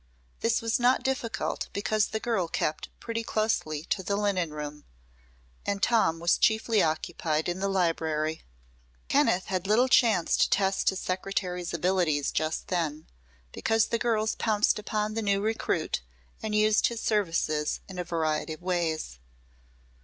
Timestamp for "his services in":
16.87-17.99